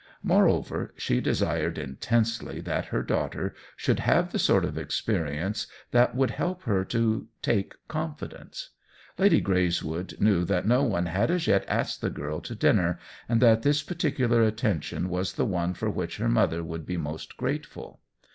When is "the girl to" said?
12.01-12.55